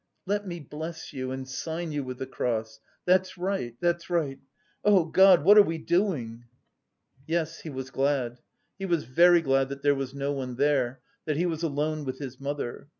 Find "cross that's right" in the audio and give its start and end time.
2.25-3.75